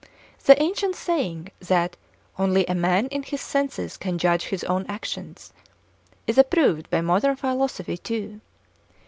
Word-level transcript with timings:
The 0.45 0.59
ancient 0.59 0.95
saying, 0.95 1.49
that 1.59 1.95
'only 2.39 2.65
a 2.65 2.73
man 2.73 3.05
in 3.09 3.21
his 3.21 3.39
senses 3.39 3.97
can 3.97 4.17
judge 4.17 4.45
of 4.45 4.49
his 4.49 4.63
own 4.63 4.83
actions,' 4.87 5.53
is 6.25 6.39
approved 6.39 6.89
by 6.89 7.01
modern 7.01 7.35
philosophy 7.35 7.97
too. 7.97 8.41